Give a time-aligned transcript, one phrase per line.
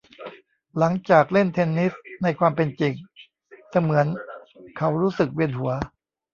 [0.79, 1.93] หลังจากเล่นเทนนิส
[2.23, 2.93] ในความเป็นจริง
[3.71, 4.05] เสมือน
[4.77, 5.71] เขารู้สึกเวียนหัว